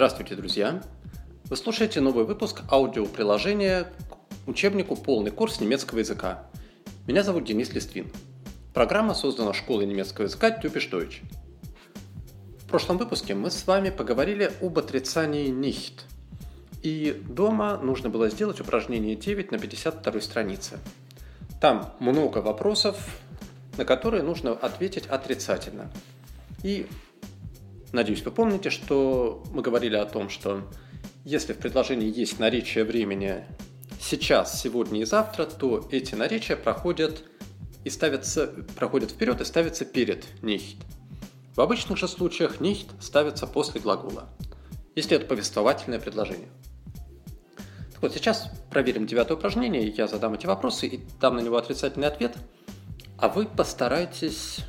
[0.00, 0.82] Здравствуйте, друзья!
[1.50, 6.46] Вы слушаете новый выпуск аудиоприложения к учебнику «Полный курс немецкого языка».
[7.06, 8.10] Меня зовут Денис Листвин.
[8.72, 11.16] Программа создана школой немецкого языка Тюпиш Deutsch.
[12.60, 16.00] В прошлом выпуске мы с вами поговорили об отрицании nicht.
[16.80, 20.78] И дома нужно было сделать упражнение 9 на 52 странице.
[21.60, 23.20] Там много вопросов,
[23.76, 25.90] на которые нужно ответить отрицательно.
[26.62, 26.86] И
[27.92, 30.62] Надеюсь, вы помните, что мы говорили о том, что
[31.24, 33.44] если в предложении есть наречие времени
[34.00, 37.24] сейчас, сегодня и завтра, то эти наречия проходят
[37.84, 40.76] и ставятся, проходят вперед и ставятся перед nicht.
[41.56, 44.28] В обычных же случаях nicht ставится после глагола,
[44.94, 46.48] если это повествовательное предложение.
[47.92, 52.06] Так вот, сейчас проверим девятое упражнение, я задам эти вопросы и дам на него отрицательный
[52.06, 52.36] ответ,
[53.18, 54.60] а вы постарайтесь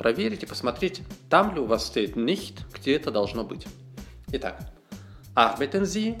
[0.00, 3.66] проверить и посмотреть, там ли у вас стоит nicht, где это должно быть.
[4.32, 4.72] Итак,
[5.34, 6.16] arbeiten Sie?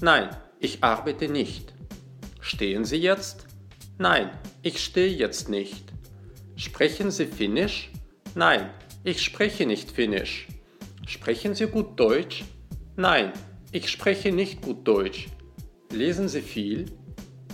[0.00, 0.30] Nein,
[0.60, 1.72] ich arbeite nicht.
[2.40, 3.46] Stehen Sie jetzt?
[3.98, 4.30] Nein,
[4.62, 5.92] ich stehe jetzt nicht.
[6.56, 7.90] Sprechen Sie Finnisch?
[8.34, 8.70] Nein,
[9.04, 10.48] ich spreche nicht Finnisch.
[11.06, 12.44] Sprechen Sie gut Deutsch?
[12.96, 13.32] Nein,
[13.72, 15.28] ich spreche nicht gut Deutsch.
[15.90, 16.86] Lesen Sie viel?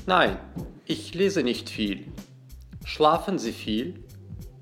[0.06, 0.38] Nein,
[0.84, 2.06] ich lese nicht viel.
[2.84, 4.04] Schlafen Sie viel?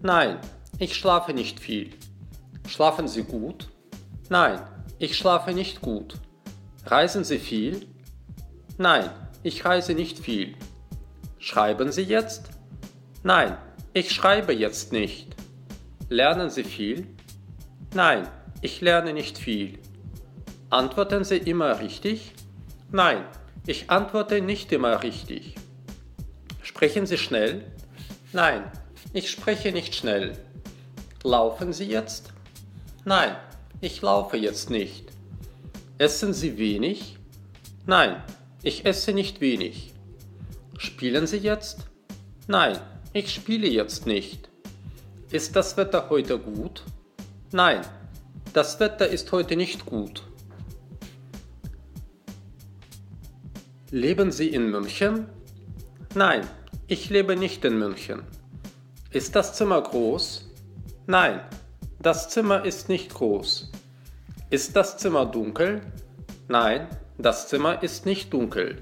[0.03, 0.39] Nein,
[0.82, 1.92] ich schlafe nicht viel.
[2.68, 3.70] Schlafen Sie gut?
[4.30, 4.60] Nein,
[4.98, 6.16] ich schlafe nicht gut.
[6.86, 7.86] Reisen Sie viel?
[8.80, 9.12] Nein,
[9.44, 10.56] ich reise nicht viel.
[11.38, 12.50] Schreiben Sie jetzt?
[13.22, 13.58] Nein,
[13.94, 15.36] ich schreibe jetzt nicht.
[16.09, 17.06] Lernen Sie viel?
[17.94, 18.28] Nein,
[18.62, 19.78] ich lerne nicht viel.
[20.72, 22.34] Antworten Sie immer richtig?
[22.92, 23.24] Nein,
[23.68, 25.54] ich antworte nicht immer richtig.
[26.64, 27.72] Sprechen Sie schnell?
[28.34, 28.64] Nein,
[29.14, 30.36] ich spreche nicht schnell.
[31.23, 32.34] Laufen Sie jetzt?
[33.06, 33.35] Nein,
[33.79, 35.12] ich laufe jetzt nicht.
[36.00, 37.19] Essen Sie wenig?
[37.85, 38.23] Nein,
[38.63, 39.94] ich esse nicht wenig.
[40.78, 41.85] Spielen Sie jetzt?
[42.47, 42.79] Nein,
[43.13, 44.50] ich spiele jetzt nicht.
[45.29, 46.84] Ist das Wetter heute gut?
[47.51, 47.81] Nein,
[48.53, 50.23] das Wetter ist heute nicht gut.
[53.91, 55.28] Leben Sie in München?
[56.16, 56.47] Nein,
[56.88, 58.23] ich lebe nicht in München.
[59.12, 60.50] Ist das Zimmer groß?
[61.11, 61.41] Nein,
[61.99, 63.69] das Zimmer ist nicht groß.
[64.49, 65.81] Ist das Zimmer dunkel?
[66.47, 68.79] Nein, das Zimmer ist nicht dunkel.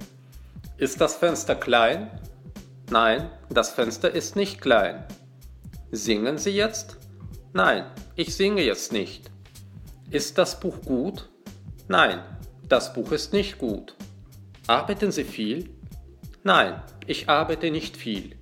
[0.78, 2.12] Ist das Fenster klein?
[2.92, 5.06] Nein, das Fenster ist nicht klein.
[5.90, 6.98] Singen Sie jetzt?
[7.54, 9.32] Nein, ich singe jetzt nicht.
[10.12, 11.30] Ist das Buch gut?
[11.88, 12.22] Nein,
[12.68, 13.96] das Buch ist nicht gut.
[14.68, 15.72] Arbeiten Sie viel?
[16.44, 18.36] Nein, ich arbeite nicht viel.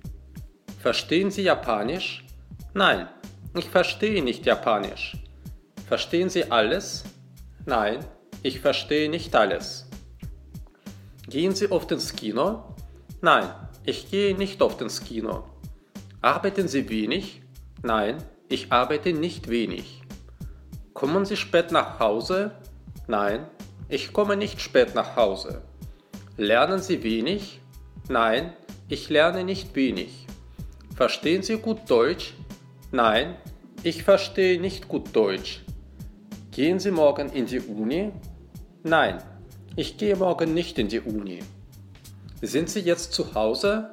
[0.78, 2.26] Verstehen Sie Japanisch?
[2.74, 3.08] Nein,
[3.54, 5.16] ich verstehe nicht Japanisch.
[5.86, 7.04] Verstehen Sie alles?
[7.64, 8.04] Nein,
[8.42, 9.88] ich verstehe nicht alles.
[11.28, 12.74] Gehen Sie oft ins Kino?
[13.20, 13.50] Nein,
[13.84, 15.44] ich gehe nicht oft ins Kino.
[16.20, 17.42] Arbeiten Sie wenig?
[17.82, 20.02] Nein, ich arbeite nicht wenig.
[20.94, 22.52] Kommen Sie spät nach Hause?
[23.06, 23.46] Nein,
[23.88, 25.62] ich komme nicht spät nach Hause.
[26.36, 27.60] Lernen Sie wenig?
[28.08, 28.52] Nein,
[28.88, 30.26] ich lerne nicht wenig.
[30.96, 32.34] Verstehen Sie gut Deutsch?
[32.90, 33.36] Nein,
[33.82, 35.62] ich verstehe nicht gut Deutsch.
[36.50, 38.12] Gehen Sie morgen in die Uni?
[38.82, 39.22] Nein,
[39.76, 41.40] ich gehe morgen nicht in die Uni.
[42.40, 43.92] Sind Sie jetzt zu Hause?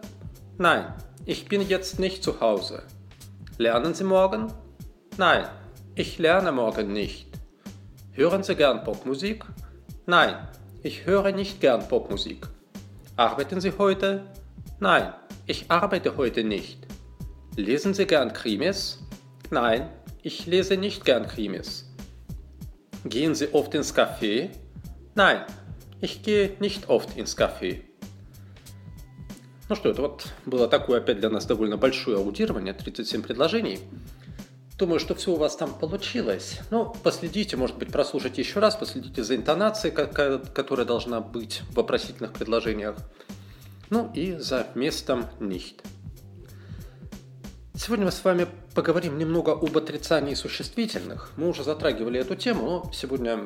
[0.58, 0.94] Nein,
[1.26, 2.84] ich bin jetzt nicht zu Hause.
[3.58, 4.54] Lernen Sie morgen?
[5.18, 5.46] Nein,
[5.96, 7.28] ich lerne morgen nicht.
[8.14, 9.44] Hören Sie gern Popmusik?
[10.06, 10.36] Nein,
[10.84, 12.48] ich höre nicht gern Popmusik.
[13.18, 14.26] Arbeiten Sie heute?
[14.80, 15.14] Nein,
[15.48, 16.86] ich arbeite heute nicht.
[17.58, 19.00] Lesen Sie gern Krimis?
[19.50, 19.90] Nein,
[20.24, 21.86] ich lese nicht gern Krimis.
[23.06, 24.50] Gehen Sie oft ins Café?
[25.16, 25.46] Nein,
[26.02, 27.82] ich gehe nicht oft ins Café.
[29.70, 33.80] Ну что, это вот было такое опять для нас довольно большое аудирование, 37 предложений.
[34.78, 36.60] Думаю, что все у вас там получилось.
[36.72, 42.34] Ну, последите, может быть, прослушайте еще раз, последите за интонацией, которая должна быть в вопросительных
[42.34, 42.98] предложениях.
[43.90, 45.76] Ну и за местом nicht.
[47.78, 51.34] Сегодня мы с вами поговорим немного об отрицании существительных.
[51.36, 53.46] Мы уже затрагивали эту тему, но сегодня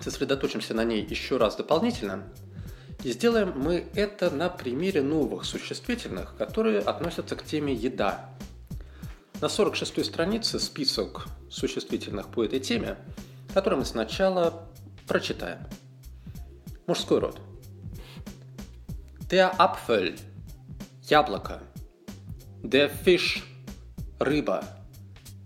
[0.00, 2.24] сосредоточимся на ней еще раз дополнительно.
[3.02, 8.30] И сделаем мы это на примере новых существительных, которые относятся к теме «еда».
[9.42, 12.96] На 46-й странице список существительных по этой теме,
[13.52, 14.66] который мы сначала
[15.06, 15.58] прочитаем.
[16.86, 17.38] Мужской род.
[19.28, 20.18] Der Apfel–
[21.02, 21.62] яблоко–
[22.66, 23.42] Der Fisch–
[24.18, 24.64] рыба.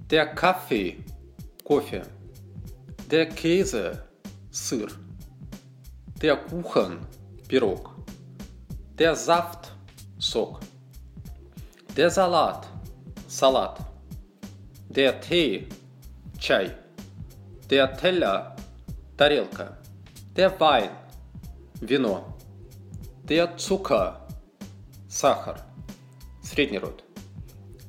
[0.08, 1.04] Der Kaffee–
[1.64, 2.04] кофе.
[3.10, 4.04] Der Käse–
[4.52, 4.92] сыр.
[6.22, 7.00] Der Kuchen–
[7.48, 7.90] пирог.
[8.96, 9.72] Der Saft–
[10.20, 10.60] сок.
[11.96, 12.68] Der Salat–
[13.28, 13.80] салат.
[14.88, 15.66] Der Tee–
[16.38, 16.70] чай.
[17.68, 18.56] Der Teller–
[19.16, 19.76] тарелка.
[20.36, 20.90] Der Wein–
[21.80, 22.32] вино.
[23.24, 24.20] Der Zucker–
[25.08, 25.56] сахар.
[26.42, 27.07] Средний род.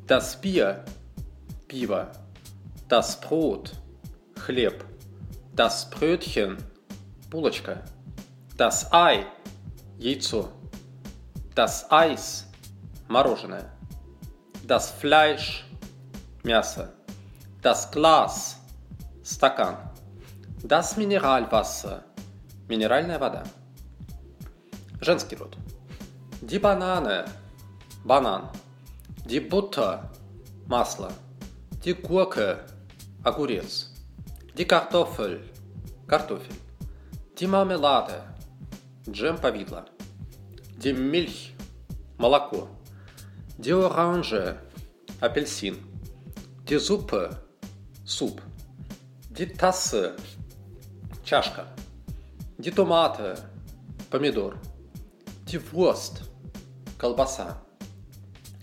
[0.10, 0.84] Das Bier–
[1.68, 2.08] пиво.
[2.88, 3.74] Das Brot–
[4.40, 4.84] хлеб.
[5.56, 6.58] Das Brötchen–
[7.30, 7.84] булочка.
[8.58, 9.28] Das Ei–
[10.00, 10.50] яйцо.
[11.54, 12.48] Das Eis–
[13.08, 13.70] мороженое.
[14.64, 15.64] Das Fleisch–
[16.44, 16.90] мясо.
[17.62, 18.58] Das Glas–
[19.22, 19.78] стакан.
[20.64, 22.04] Das Mineralwasser–
[22.68, 23.44] минеральная вода.
[25.02, 25.56] Женский род.
[26.42, 27.26] Die Banane–
[28.04, 28.50] банан.
[29.38, 30.10] Butter–
[30.68, 31.12] масло.
[31.84, 32.60] Gurke–
[33.24, 33.90] огурец.
[34.56, 35.42] Kartoffel–
[36.08, 36.56] картофель.
[37.42, 38.24] Marmelade–
[39.08, 39.86] джем повидло.
[40.80, 41.52] Milch–
[42.18, 42.68] молоко.
[43.60, 44.58] Orange–
[45.22, 45.78] апельсин.
[46.66, 47.38] Suppe–
[48.06, 48.42] суп.
[49.58, 50.16] Tasse–
[51.24, 51.68] чашка.
[52.58, 53.40] Tomate–
[54.10, 54.58] помидор.
[55.46, 56.24] Wurst–
[56.98, 57.58] колбаса.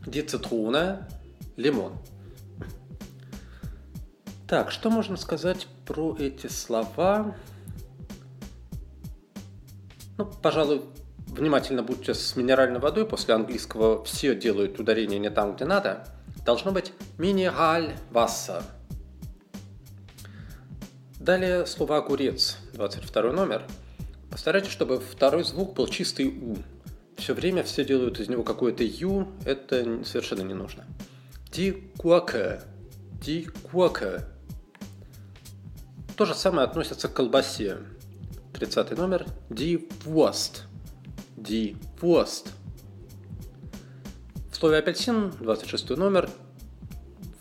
[0.07, 1.05] Die Zitrone–
[1.57, 1.99] лимон.
[4.47, 7.35] Так, что можно сказать про эти слова?
[10.17, 10.83] Ну, пожалуй,
[11.27, 13.05] внимательно будьте с минеральной водой.
[13.05, 16.07] После английского все делают ударение не там, где надо.
[16.45, 18.63] Должно быть минераль васса.
[21.19, 23.65] Далее слово огурец, 22 номер.
[24.31, 26.59] Постарайтесь, чтобы второй звук был чистый У.
[27.17, 30.85] Все время все делают из него какое-то Ю, это совершенно не нужно.
[31.51, 32.61] Ди куаке,
[33.21, 34.25] ди куаке.
[36.17, 37.79] То же самое относится к колбасе.
[38.53, 39.27] 30 номер.
[39.51, 40.63] Die Wurst.
[41.37, 42.49] Die Wurst.
[44.51, 46.31] В слове апельсин, 26 номер,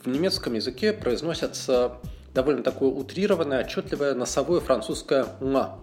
[0.04, 1.98] в немецком языке произносится
[2.34, 5.80] довольно такое утрированное, отчетливое носовое французское «ма».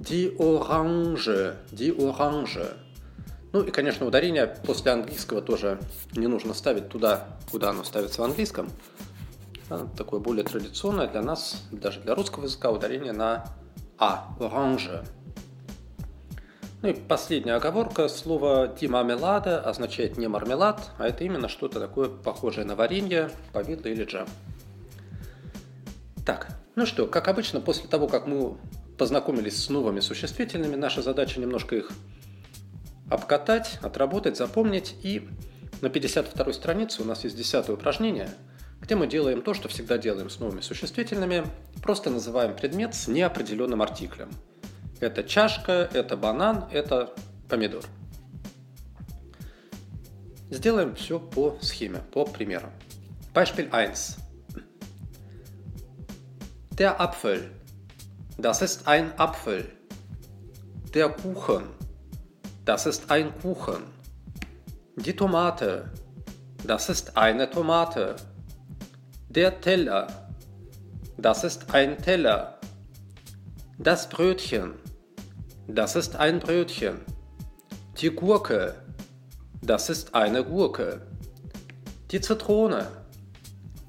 [0.00, 1.54] Die Orange.
[1.70, 2.74] Die Orange.
[3.54, 5.78] Ну и, конечно, ударение после английского тоже
[6.16, 8.68] не нужно ставить туда, куда оно ставится в английском.
[9.96, 13.46] Такое более традиционное для нас, даже для русского языка, ударение на
[13.96, 14.34] а.
[14.40, 15.04] Оранже.
[16.82, 18.08] Ну и последняя оговорка.
[18.08, 24.02] Слово «димамелада» означает не мармелад, а это именно что-то такое похожее на варенье, повидло или
[24.02, 24.26] джем.
[26.26, 28.56] Так, ну что, как обычно, после того, как мы
[28.98, 31.92] познакомились с новыми существительными, наша задача немножко их
[33.10, 34.96] обкатать, отработать, запомнить.
[35.02, 35.28] И
[35.80, 38.30] на 52 странице у нас есть 10 упражнение–
[38.84, 41.44] где мы делаем то, что всегда делаем с новыми существительными,
[41.82, 44.28] просто называем предмет с неопределенным артиклем.
[45.00, 47.14] Это чашка, это банан, это
[47.48, 47.82] помидор.
[50.50, 52.70] Сделаем все по схеме, по примеру.
[53.32, 53.94] Beispiel 1.
[56.72, 57.50] Der Apfel.
[58.36, 59.64] Das ist ein Apfel.
[60.92, 61.73] Der Kuchen.
[62.64, 63.82] Das ist ein Kuchen.
[64.96, 65.90] Die Tomate.
[66.66, 68.16] Das ist eine Tomate.
[69.28, 70.06] Der Teller.
[71.18, 72.58] Das ist ein Teller.
[73.78, 74.72] Das Brötchen.
[75.68, 77.00] Das ist ein Brötchen.
[77.98, 78.74] Die Gurke.
[79.60, 81.02] Das ist eine Gurke.
[82.12, 82.86] Die Zitrone.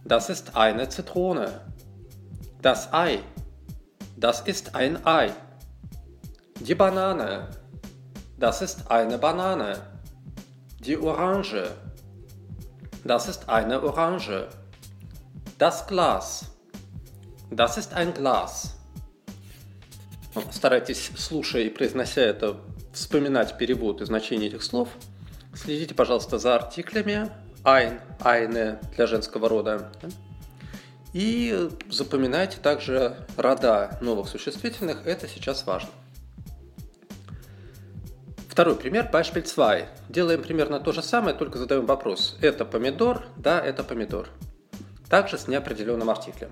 [0.04, 1.62] Das ist eine Zitrone.
[2.62, 3.20] Das Ei.
[4.18, 5.32] Das ist ein Ei.
[6.60, 7.48] Die Banane.
[8.38, 9.82] Das ist eine Banane.
[10.80, 11.72] Die Orange.
[13.04, 14.48] Das ist eine Orange.
[15.58, 16.46] Das Glas.
[17.50, 18.76] Das ist ein Glas.
[20.52, 22.58] Старайтесь, слушая и произнося это,
[22.92, 24.90] вспоминать перевод и значение этих слов.
[25.54, 27.32] Следите, пожалуйста, за артиклями.
[27.64, 29.92] Ein, eine для женского рода.
[31.14, 35.08] И запоминайте также рода новых существительных.
[35.08, 35.90] Это сейчас важно.
[38.56, 39.82] Второй пример, Beispiel 2.
[40.08, 42.38] Делаем примерно то же самое, только задаем вопрос.
[42.40, 43.26] Это помидор?
[43.36, 44.30] Да, это помидор
[45.10, 46.52] также с неопределенным артиклем.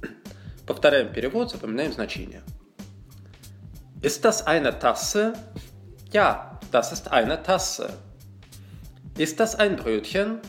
[0.66, 2.42] Повторяем перевод, запоминаем значение.
[4.00, 5.34] Ist das eine Tasse?
[6.10, 7.90] Ja, das ist eine Tasse.
[9.18, 10.40] Ist das ein Brötchen?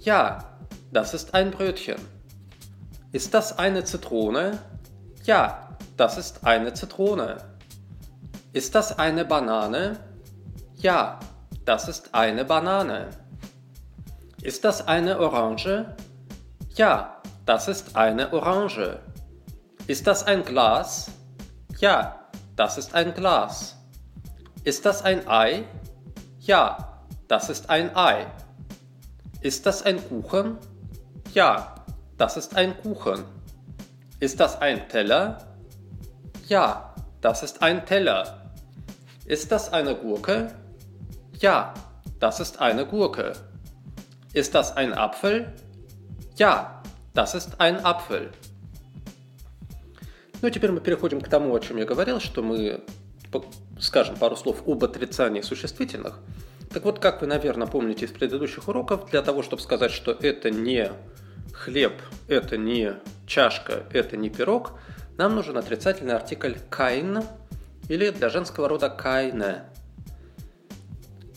[0.00, 0.58] Ja,
[0.90, 1.98] das ist ein Brötchen.
[3.12, 4.58] Ist das eine Zitrone?
[5.24, 7.38] Ja, das ist eine Zitrone.
[8.52, 10.11] Ist das eine Banane?
[10.82, 11.20] Ja,
[11.64, 13.10] das ist eine Banane.
[14.42, 15.94] Ist das eine Orange?
[16.74, 18.98] Ja, das ist eine Orange.
[19.86, 21.08] Ist das ein Glas?
[21.78, 23.76] Ja, das ist ein Glas.
[24.64, 25.62] Ist das ein Ei?
[26.40, 28.26] Ja, das ist ein Ei.
[29.40, 30.58] Ist das ein Kuchen?
[31.32, 31.76] Ja,
[32.18, 33.22] das ist ein Kuchen.
[34.18, 35.46] Ist das ein Teller?
[36.48, 38.50] Ja, das ist ein Teller.
[39.26, 40.52] Ist das eine Gurke?
[41.42, 41.74] Ja,
[42.20, 43.32] das ist eine Gurke.
[44.32, 45.52] Ist das ein Apfel?
[46.36, 46.80] Ja,
[47.14, 48.30] das ist ein Apfel.
[50.40, 52.84] Ну теперь мы переходим к тому, о чем я говорил, что мы
[53.80, 56.20] скажем пару слов об отрицании существительных.
[56.72, 60.48] Так вот, как вы, наверное, помните из предыдущих уроков, для того, чтобы сказать, что это
[60.48, 60.92] не
[61.52, 62.94] хлеб, это не
[63.26, 64.78] чашка, это не пирог,
[65.18, 67.24] нам нужен отрицательный артикль «кайн»
[67.88, 69.64] или для женского рода «кайне».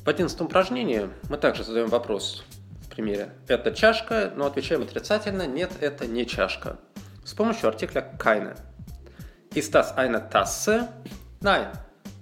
[0.05, 2.43] В одиннадцатом упражнении мы также задаем вопрос
[2.83, 6.77] в примере «это чашка», но отвечаем отрицательно «нет, это не чашка»
[7.23, 8.53] с помощью артикля «кайне».
[9.55, 10.89] Ist das eine Tasse?
[11.41, 11.71] Nein,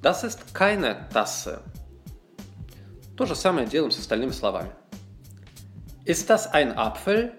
[0.02, 1.62] das ist keine Tasse.
[3.18, 4.72] То же самое делаем с остальными словами.
[6.06, 7.34] Ist das ein Apfel?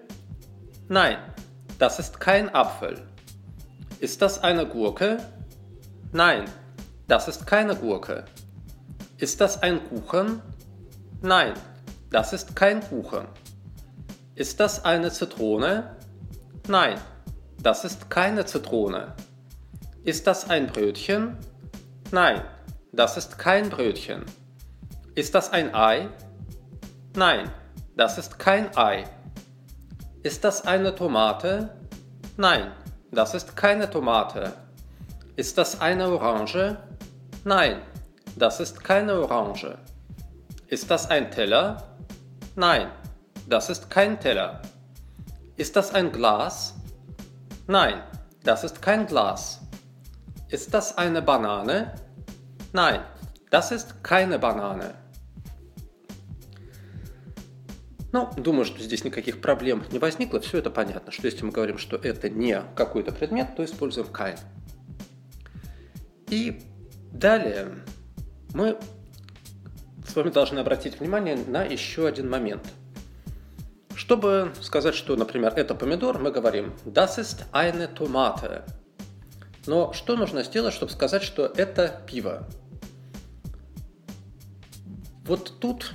[0.89, 1.17] Nein,
[1.79, 3.01] das ist kein Apfel.
[3.99, 5.17] Ist das eine Gurke?
[6.13, 6.45] Nein,
[7.07, 8.25] das ist keine Gurke.
[9.17, 10.41] Ist das ein Kuchen?
[11.21, 11.53] Nein,
[12.09, 13.25] das ist kein Kuchen.
[14.35, 15.95] Ist das eine Zitrone?
[16.67, 16.99] Nein,
[17.61, 19.13] das ist keine Zitrone.
[20.03, 21.37] Ist das ein Brötchen?
[22.11, 22.41] Nein,
[22.91, 24.25] das ist kein Brötchen.
[25.15, 26.09] Ist das ein Ei?
[27.15, 27.49] Nein,
[27.95, 29.05] das ist kein Ei.
[30.23, 31.69] Ist das eine Tomate?
[32.35, 32.69] Nein,
[33.11, 34.51] das ist keine Tomate.
[35.37, 36.75] Ist das eine Orange?
[37.45, 37.81] Nein,
[38.36, 39.76] das ist keine Orange.
[40.68, 41.96] Ist das ein Teller?
[42.56, 42.88] Nein,
[43.48, 44.62] das ist kein Teller.
[45.56, 46.74] Ist das ein Glas?
[47.66, 48.02] Nein,
[48.44, 49.60] das ist kein Glas.
[50.48, 51.94] Ist das eine Banane?
[52.72, 53.00] Nein,
[53.50, 54.94] das ist keine Banane.
[58.12, 60.40] Ну, думаю, что здесь никаких проблем не возникло.
[60.40, 64.40] Все это понятно, что если мы говорим, что это не какой-то предмет, то используем kind.
[66.28, 66.60] И
[67.12, 67.84] далее
[68.55, 68.77] мы
[70.07, 72.63] с вами должны обратить внимание на еще один момент.
[73.95, 78.63] Чтобы сказать, что, например, это помидор, мы говорим Das ist eine Tomate.
[79.67, 82.47] Но что нужно сделать, чтобы сказать, что это пиво?
[85.25, 85.93] Вот тут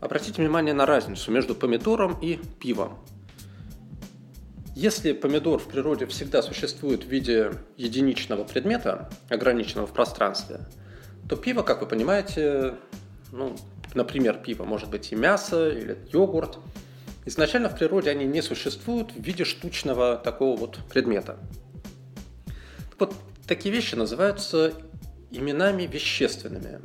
[0.00, 2.98] обратите внимание на разницу между помидором и пивом.
[4.74, 10.60] Если помидор в природе всегда существует в виде единичного предмета, ограниченного в пространстве,
[11.32, 12.74] то пиво, как вы понимаете,
[13.30, 13.56] ну,
[13.94, 16.58] например, пиво может быть и мясо, или йогурт.
[17.24, 21.38] Изначально в природе они не существуют в виде штучного такого вот предмета.
[22.98, 23.14] Вот
[23.46, 24.74] такие вещи называются
[25.30, 26.82] именами вещественными.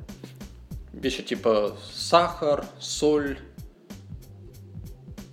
[0.94, 3.40] Вещи типа сахар, соль,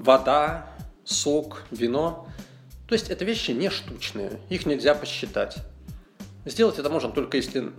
[0.01, 2.27] вода, сок, вино.
[2.89, 5.59] То есть это вещи не штучные, их нельзя посчитать.
[6.47, 7.71] Сделать это можно только если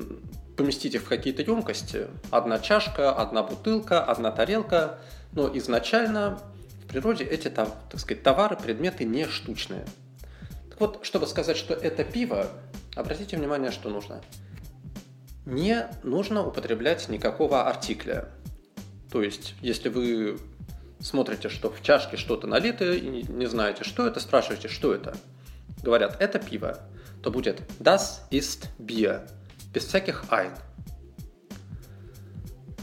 [0.57, 2.07] поместить их в какие-то емкости.
[2.31, 4.99] Одна чашка, одна бутылка, одна тарелка.
[5.31, 6.39] Но изначально
[6.83, 9.85] в природе эти, так сказать, товары, предметы не штучные.
[10.69, 12.49] Так вот, чтобы сказать, что это пиво,
[12.95, 14.21] Обратите внимание, что нужно.
[15.45, 18.29] Не нужно употреблять никакого артикля.
[19.11, 20.39] То есть, если вы
[21.01, 25.15] смотрите, что в чашке что-то налито и не знаете, что это, спрашиваете, что это.
[25.83, 26.79] Говорят, это пиво,
[27.21, 29.29] то будет das ist Bier,
[29.75, 30.51] без всяких ein.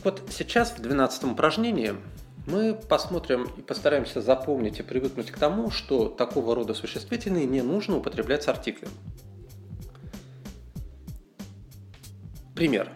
[0.04, 1.94] Вот сейчас в 12 упражнении
[2.46, 7.96] мы посмотрим и постараемся запомнить и привыкнуть к тому, что такого рода существительные не нужно
[7.96, 8.90] употреблять с артиклем.
[12.54, 12.92] Пример.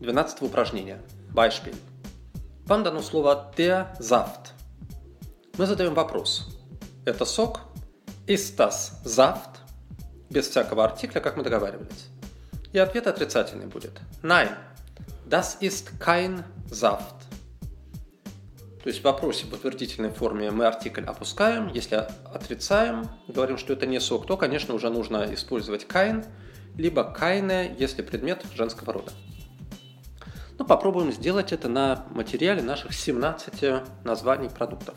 [0.00, 1.00] 12 упражнение.
[1.34, 1.74] Beispiel.
[2.66, 4.50] Вам дано слово der Saft.
[5.58, 6.58] Мы задаем вопрос.
[7.04, 7.60] Это сок?
[8.26, 9.58] Ist das Saft?
[10.30, 12.11] Без всякого артикля, как мы договаривались.
[12.72, 14.00] И ответ отрицательный будет.
[14.22, 14.48] Nein,
[15.28, 17.16] das ist kein Saft.
[18.82, 21.68] То есть в вопросе в утвердительной форме мы артикль опускаем.
[21.68, 21.94] Если
[22.34, 26.26] отрицаем, говорим, что это не сок, то, конечно, уже нужно использовать kein–
[26.76, 29.12] либо кайне, если предмет женского рода.
[30.58, 34.94] Ну, попробуем сделать это на материале наших 17 названий продуктов.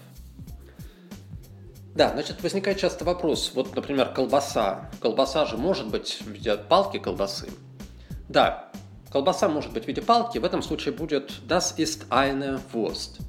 [1.96, 4.90] Да, значит, возникает часто вопрос, вот, например, колбаса.
[5.00, 7.50] Колбаса же может быть в виде палки колбасы.
[8.36, 8.66] Да,
[9.14, 13.22] колбаса может быть в виде палки, в этом случае будет das ist eine Wurst.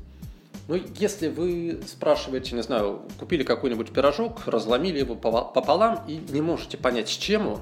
[0.66, 6.76] Ну, если вы спрашиваете, не знаю, купили какой-нибудь пирожок, разломили его пополам и не можете
[6.76, 7.60] понять, с чем он,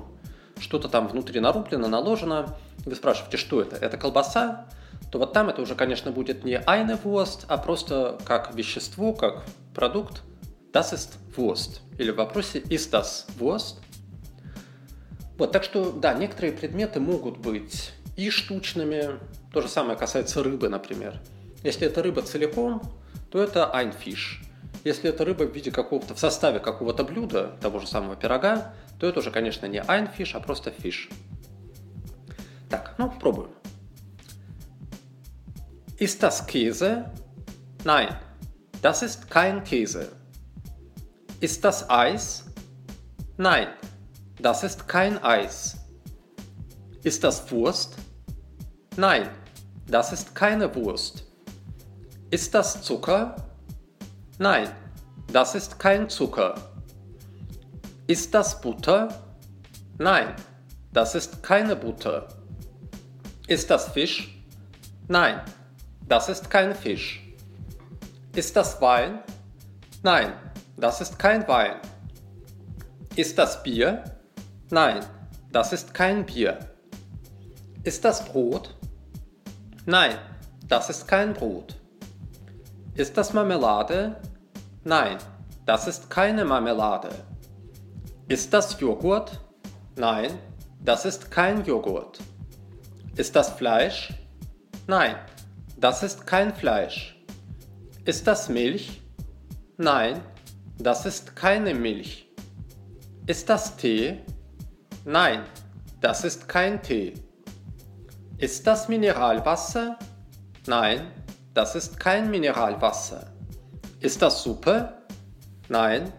[0.58, 3.76] что-то там внутри нарублено, наложено, вы спрашиваете, что это?
[3.76, 4.64] Это колбаса?
[5.12, 9.44] То вот там это уже, конечно, будет не eine Wurst, а просто как вещество, как
[9.74, 10.22] продукт.
[10.72, 11.82] Das ist Wurst.
[11.98, 13.82] Или в вопросе ist das Wurst?
[15.38, 19.18] Вот, так что, да, некоторые предметы могут быть и штучными.
[19.52, 21.20] То же самое касается рыбы, например.
[21.62, 22.82] Если это рыба целиком,
[23.30, 23.70] то это
[24.04, 24.44] Fisch.
[24.84, 29.06] Если это рыба в виде какого-то, в составе какого-то блюда, того же самого пирога, то
[29.08, 31.10] это уже, конечно, не Fisch, а просто fish.
[32.68, 33.50] Так, ну, пробуем.
[35.98, 37.10] Ist das Käse?
[37.84, 38.08] Nein,
[38.82, 40.08] das ist kein Käse.
[41.40, 42.44] Ist das Eis?
[43.36, 43.68] Nein,
[44.40, 45.76] das ist kein Eis.
[47.02, 47.96] Ist das Wurst?
[48.96, 49.28] Nein,
[49.86, 51.24] das ist keine Wurst.
[52.30, 53.36] Ist das Zucker?
[54.38, 54.70] Nein,
[55.32, 56.54] das ist kein Zucker.
[58.06, 59.08] Ist das Butter?
[59.98, 60.34] Nein,
[60.92, 62.28] das ist keine Butter.
[63.46, 64.42] Ist das Fisch?
[65.08, 65.40] Nein,
[66.08, 67.22] das ist kein Fisch.
[68.34, 69.20] Ist das Wein?
[70.02, 70.32] Nein,
[70.76, 71.76] das ist kein Wein.
[73.16, 74.02] Ist das Bier?
[74.74, 75.06] Nein,
[75.52, 76.58] das ist kein Bier.
[77.84, 78.74] Ist das Brot?
[79.86, 80.18] Nein,
[80.66, 81.76] das ist kein Brot.
[82.96, 84.20] Ist das Marmelade?
[84.82, 85.18] Nein,
[85.64, 87.10] das ist keine Marmelade.
[88.26, 89.38] Ist das Joghurt?
[89.94, 90.36] Nein,
[90.80, 92.18] das ist kein Joghurt.
[93.14, 94.12] Ist das Fleisch?
[94.88, 95.14] Nein,
[95.76, 97.24] das ist kein Fleisch.
[98.04, 99.02] Ist das Milch?
[99.76, 100.20] Nein,
[100.78, 102.28] das ist keine Milch.
[103.28, 104.20] Ist das Tee?
[105.05, 105.43] Nein,
[106.01, 107.13] das ist kein Tee.
[108.37, 109.97] Ist das Mineralwasser?
[110.65, 111.11] Nein,
[111.53, 113.31] das ist kein Mineralwasser.
[113.99, 114.93] Ist das Suppe?
[115.67, 116.13] Nein,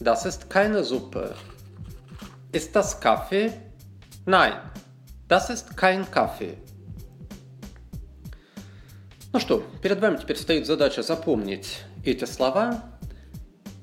[0.00, 1.34] das ist keine Suppe.
[2.52, 3.52] Ist das Kaffee?
[4.24, 4.54] Nein,
[5.26, 6.56] das ist kein Kaffee.
[9.32, 12.82] Ну что, перед вами теперь стоит задача запомнить эти слова,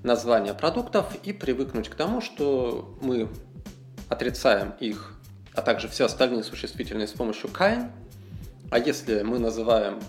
[0.01, 3.29] названия продуктов и привыкнуть к тому, что мы
[4.10, 5.14] отрицаем их,
[5.54, 7.90] а также все остальные существительные с помощью kein.
[8.70, 10.00] А если мы называем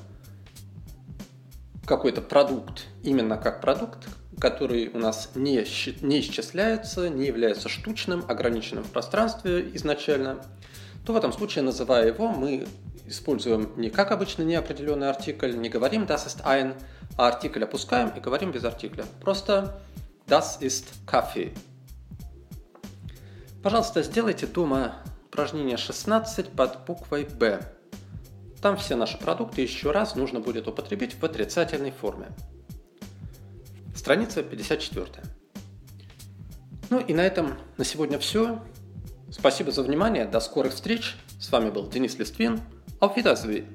[1.86, 4.08] какой-то продукт именно как продукт,
[4.40, 5.66] который у нас не,
[6.02, 10.44] не исчисляется, не является штучным, ограниченным в пространстве изначально,
[11.06, 12.68] то в этом случае, называя его, мы
[13.06, 16.76] используем не как обычно неопределенный артикль, не говорим das ist ein,
[17.18, 19.06] а артикль опускаем и говорим без артикля.
[19.22, 19.80] Просто
[20.28, 21.54] das ist Kaffee.
[23.64, 24.96] Пожалуйста, сделайте дома
[25.26, 27.62] упражнение 16 под буквой B.
[28.62, 32.28] Там все наши продукты еще раз нужно будет употребить в отрицательной форме.
[33.96, 35.08] Страница 54.
[36.90, 38.60] Ну и на этом на сегодня все.
[39.30, 40.26] Спасибо за внимание.
[40.26, 41.16] До скорых встреч.
[41.40, 42.62] С вами был Денис Листвин.
[43.00, 43.66] Auf Wiedersehen.